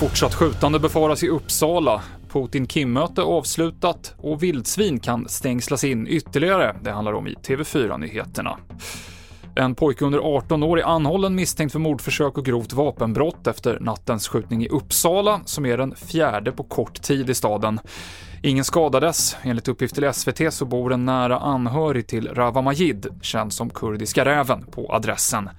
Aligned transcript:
Fortsatt 0.00 0.34
skjutande 0.34 0.78
befaras 0.78 1.22
i 1.22 1.28
Uppsala. 1.28 2.02
Putin-Kim-möte 2.32 3.22
avslutat 3.22 4.14
och 4.18 4.42
vildsvin 4.42 5.00
kan 5.00 5.28
stängslas 5.28 5.84
in 5.84 6.06
ytterligare. 6.06 6.76
Det 6.82 6.90
handlar 6.90 7.12
om 7.12 7.26
i 7.26 7.34
TV4-nyheterna. 7.34 8.58
En 9.60 9.74
pojke 9.74 10.04
under 10.04 10.18
18 10.18 10.62
år 10.62 10.78
är 10.78 10.84
anhållen 10.84 11.34
misstänkt 11.34 11.72
för 11.72 11.78
mordförsök 11.78 12.38
och 12.38 12.44
grovt 12.44 12.72
vapenbrott 12.72 13.46
efter 13.46 13.80
nattens 13.80 14.28
skjutning 14.28 14.64
i 14.64 14.68
Uppsala, 14.68 15.40
som 15.44 15.66
är 15.66 15.76
den 15.76 15.94
fjärde 15.94 16.52
på 16.52 16.62
kort 16.62 17.02
tid 17.02 17.30
i 17.30 17.34
staden. 17.34 17.80
Ingen 18.42 18.64
skadades. 18.64 19.36
Enligt 19.42 19.68
uppgift 19.68 19.94
till 19.94 20.12
SVT 20.12 20.52
så 20.52 20.64
bor 20.64 20.92
en 20.92 21.04
nära 21.04 21.38
anhörig 21.38 22.06
till 22.06 22.28
Rawa 22.28 22.62
Majid, 22.62 23.06
känd 23.22 23.52
som 23.52 23.70
Kurdiska 23.70 24.24
räven, 24.24 24.66
på 24.70 24.92
adressen. 24.92 25.50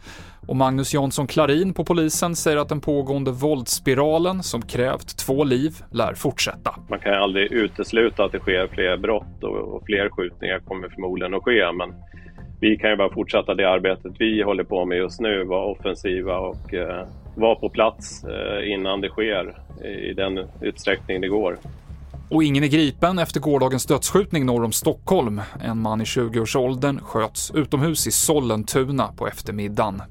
Och 0.47 0.55
Magnus 0.55 0.93
Jansson 0.93 1.27
Klarin 1.27 1.73
på 1.73 1.85
polisen 1.85 2.35
säger 2.35 2.57
att 2.57 2.69
den 2.69 2.81
pågående 2.81 3.31
våldsspiralen 3.31 4.43
som 4.43 4.61
krävt 4.61 5.17
två 5.17 5.43
liv 5.43 5.75
lär 5.91 6.13
fortsätta. 6.13 6.75
Man 6.89 6.99
kan 6.99 7.13
aldrig 7.13 7.51
utesluta 7.51 8.23
att 8.23 8.31
det 8.31 8.39
sker 8.39 8.67
fler 8.67 8.97
brott 8.97 9.43
och 9.43 9.85
fler 9.85 10.09
skjutningar 10.09 10.59
kommer 10.59 10.89
förmodligen 10.89 11.33
att 11.33 11.43
ske, 11.43 11.71
men 11.71 11.93
vi 12.61 12.77
kan 12.77 12.89
ju 12.89 12.95
bara 12.95 13.13
fortsätta 13.13 13.53
det 13.53 13.69
arbetet 13.69 14.11
vi 14.19 14.41
håller 14.41 14.63
på 14.63 14.85
med 14.85 14.97
just 14.97 15.19
nu, 15.19 15.43
vara 15.43 15.65
offensiva 15.65 16.37
och 16.37 16.73
eh, 16.73 17.07
vara 17.35 17.55
på 17.55 17.69
plats 17.69 18.23
eh, 18.23 18.71
innan 18.71 19.01
det 19.01 19.09
sker 19.09 19.57
i 20.09 20.13
den 20.13 20.47
utsträckning 20.61 21.21
det 21.21 21.27
går. 21.27 21.57
Och 22.29 22.43
ingen 22.43 22.63
är 22.63 22.67
gripen 22.67 23.19
efter 23.19 23.39
gårdagens 23.39 23.85
dödsskjutning 23.85 24.45
norr 24.45 24.63
om 24.63 24.71
Stockholm. 24.71 25.41
En 25.63 25.81
man 25.81 26.01
i 26.01 26.03
20-årsåldern 26.03 26.99
sköts 26.99 27.51
utomhus 27.55 28.07
i 28.07 28.11
Sollentuna 28.11 29.07
på 29.17 29.27
eftermiddagen. 29.27 30.01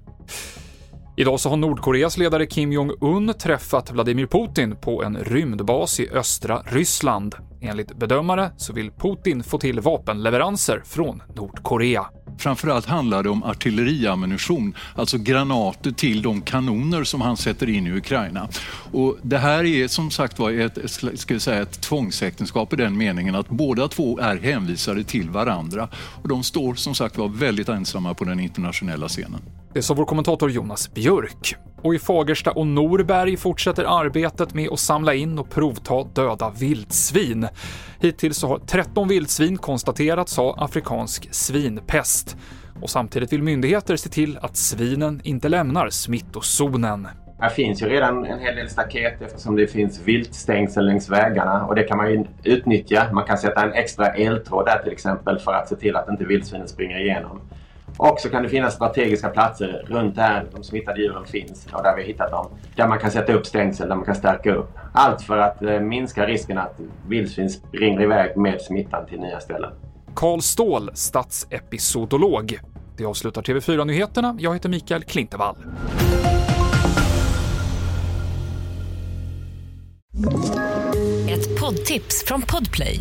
Idag 1.17 1.41
så 1.41 1.48
har 1.48 1.57
Nordkoreas 1.57 2.19
ledare 2.19 2.47
Kim 2.47 2.73
Jong-Un 2.73 3.35
träffat 3.35 3.92
Vladimir 3.92 4.27
Putin 4.27 4.77
på 4.77 5.03
en 5.03 5.17
rymdbas 5.17 6.01
i 6.01 6.11
östra 6.11 6.62
Ryssland. 6.67 7.35
Enligt 7.61 7.97
bedömare 7.97 8.51
så 8.57 8.73
vill 8.73 8.91
Putin 8.91 9.42
få 9.42 9.59
till 9.59 9.81
vapenleveranser 9.81 10.83
från 10.85 11.23
Nordkorea. 11.37 12.07
Framförallt 12.41 12.86
handlar 12.86 13.22
det 13.22 13.28
om 13.28 13.42
artilleriammunition, 13.42 14.74
alltså 14.94 15.19
granater 15.19 15.91
till 15.91 16.22
de 16.22 16.42
kanoner 16.42 17.05
som 17.05 17.20
han 17.20 17.36
sätter 17.36 17.69
in 17.69 17.86
i 17.86 17.92
Ukraina. 17.92 18.48
Och 18.92 19.19
det 19.22 19.38
här 19.38 19.64
är 19.64 19.88
som 19.88 20.10
sagt 20.10 20.38
var 20.38 20.50
ett, 20.50 20.78
ska 21.20 21.34
vi 21.34 21.41
säga, 21.41 21.62
ett 21.62 21.80
tvångsäktenskap 21.80 22.72
i 22.72 22.77
den 22.77 22.96
meningen 22.96 23.34
att 23.34 23.48
båda 23.48 23.88
två 23.88 24.18
är 24.18 24.36
hänvisade 24.36 25.05
till 25.05 25.30
varandra. 25.30 25.88
Och 25.94 26.28
de 26.28 26.42
står 26.42 26.74
som 26.74 26.94
sagt 26.94 27.18
var 27.18 27.28
väldigt 27.28 27.68
ensamma 27.68 28.14
på 28.14 28.24
den 28.24 28.41
internationella 28.41 29.08
scenen. 29.08 29.41
Det 29.74 29.83
sa 29.83 29.94
vår 29.94 30.05
kommentator 30.05 30.50
Jonas 30.50 30.94
Björk. 30.94 31.56
Och 31.83 31.95
i 31.95 31.98
Fagersta 31.98 32.50
och 32.50 32.67
Norberg 32.67 33.36
fortsätter 33.36 34.00
arbetet 34.00 34.55
med 34.55 34.69
att 34.69 34.81
samla 34.81 35.14
in 35.14 35.39
och 35.39 35.50
provta 35.50 36.05
döda 36.05 36.53
vildsvin. 36.61 37.48
Hittills 38.00 38.42
har 38.42 38.59
13 38.59 39.09
vildsvin 39.09 39.56
konstaterats 39.56 40.36
ha 40.36 40.64
afrikansk 40.64 41.28
svinpest. 41.34 42.36
Och 42.83 42.91
samtidigt 42.91 43.33
vill 43.33 43.42
myndigheter 43.42 43.97
se 43.97 44.08
till 44.08 44.39
att 44.42 44.56
svinen 44.56 45.20
inte 45.25 45.48
lämnar 45.48 45.91
smittozonen. 45.91 47.08
Här 47.41 47.48
finns 47.48 47.83
ju 47.83 47.89
redan 47.89 48.25
en 48.25 48.39
hel 48.39 48.56
del 48.56 48.69
staket 48.69 49.23
eftersom 49.23 49.56
det 49.56 49.67
finns 49.67 50.01
viltstängsel 50.05 50.86
längs 50.86 51.11
vägarna 51.11 51.67
och 51.67 51.75
det 51.75 51.83
kan 51.83 51.97
man 51.97 52.11
ju 52.11 52.25
utnyttja. 52.45 53.12
Man 53.12 53.25
kan 53.25 53.39
sätta 53.39 53.62
en 53.62 53.73
extra 53.73 54.06
eltråd 54.06 54.67
där 54.67 54.78
till 54.78 54.92
exempel 54.92 55.39
för 55.39 55.53
att 55.53 55.69
se 55.69 55.77
till 55.77 55.97
att 55.97 56.08
inte 56.08 56.25
vildsvinen 56.25 56.69
springer 56.69 57.01
igenom. 57.01 57.41
Och 58.03 58.20
så 58.20 58.31
kan 58.31 58.43
det 58.43 58.48
finnas 58.48 58.75
strategiska 58.75 59.29
platser 59.29 59.84
runt 59.87 60.15
där 60.17 60.47
de 60.53 60.65
smittade 60.65 61.01
djuren 61.01 61.27
finns 61.27 61.67
och 61.73 61.83
där 61.83 61.97
vi 61.97 62.03
har 62.03 62.09
hittat 62.09 62.31
dem. 62.31 62.47
Där 62.77 62.89
man 62.89 62.98
kan 62.98 63.11
sätta 63.11 63.33
upp 63.33 63.47
stängsel, 63.47 63.89
där 63.89 63.97
man 63.97 64.05
kan 64.05 64.15
stärka 64.15 64.55
upp. 64.55 64.70
Allt 64.92 65.23
för 65.23 65.39
att 65.39 65.62
eh, 65.62 65.81
minska 65.81 66.27
risken 66.27 66.59
att 66.59 66.81
vildsvin 67.09 67.51
springer 67.51 68.02
iväg 68.02 68.36
med 68.36 68.61
smittan 68.61 69.07
till 69.07 69.20
nya 69.20 69.41
ställen. 69.41 69.73
Karl 70.14 70.41
Ståhl, 70.41 70.91
statsepisodolog. 70.95 72.61
Det 72.97 73.05
avslutar 73.05 73.42
TV4-nyheterna. 73.42 74.36
Jag 74.39 74.55
heter 74.55 74.69
Mikael 74.69 75.05
Klintevall. 75.05 75.57
Ett 81.29 81.61
poddtips 81.61 82.24
från 82.27 82.42
Podplay. 82.42 83.01